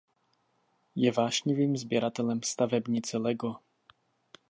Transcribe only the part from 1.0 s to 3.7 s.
vášnivým sběratelem stavebnice Lego.